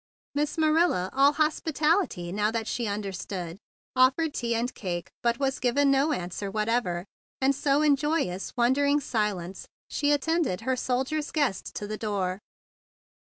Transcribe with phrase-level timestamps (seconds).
[0.33, 3.59] Miss Marilla, all hospitality now that she understood,
[3.95, 7.05] offered tea and cake, but was vouch¬ safed no answer whatever;
[7.39, 12.39] and so in joyous, wondering silence she attended her soldier's guest to the door.